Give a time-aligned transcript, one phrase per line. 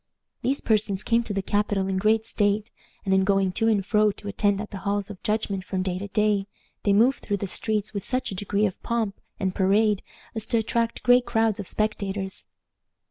[0.41, 2.71] These persons came to the capital in great state,
[3.05, 5.99] and, in going to and fro to attend at the halls of judgment from day
[5.99, 6.47] to day,
[6.81, 10.01] they moved through the streets with such a degree of pomp and parade
[10.33, 12.45] as to attract great crowds of spectators.